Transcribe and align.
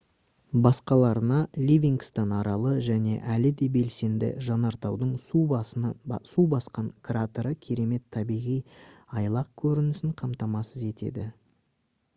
басқаларына 0.67 1.35
ливингстон 1.71 2.31
аралы 2.37 2.71
және 2.87 3.11
әлі 3.33 3.51
де 3.59 3.67
белсенді 3.75 4.29
жанартаудың 4.49 5.11
су 5.27 6.47
басқан 6.57 6.89
кратері 7.11 7.53
керемет 7.69 8.09
табиғи 8.19 8.57
айлақ 9.23 9.53
көрінісін 9.67 10.17
қамтамасыз 10.27 10.89
етеді 10.93 11.29